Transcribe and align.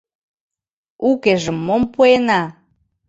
—Укежым 1.09 1.57
мом 1.67 1.83
пуэна. 1.93 2.41